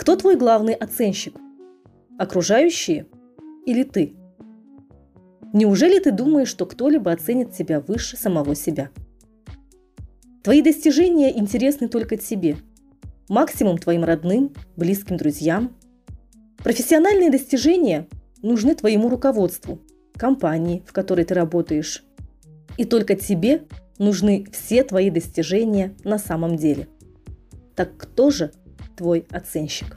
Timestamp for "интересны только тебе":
11.38-12.56